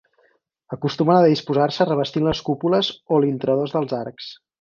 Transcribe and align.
Acostumen 0.77 1.17
a 1.17 1.27
disposar-se 1.31 1.87
revestint 1.89 2.25
les 2.29 2.41
cúpules 2.47 2.89
o 3.15 3.21
l'intradós 3.25 3.77
dels 3.77 3.95
arcs. 3.99 4.33